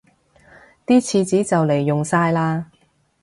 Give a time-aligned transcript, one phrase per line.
[0.87, 2.65] 啲廁紙就黎用晒喇